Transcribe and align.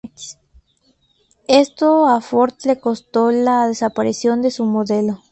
Esto 1.47 2.07
a 2.07 2.21
Ford 2.21 2.55
le 2.65 2.79
costó 2.79 3.29
la 3.29 3.67
desaparición 3.67 4.41
de 4.41 4.49
su 4.49 4.65
modelo. 4.65 5.19